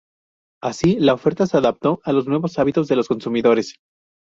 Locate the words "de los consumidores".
2.87-3.75